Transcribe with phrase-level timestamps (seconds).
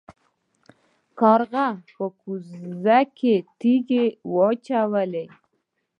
[1.19, 1.65] کارغه
[1.95, 5.25] په کوزه کې تیږې واچولې.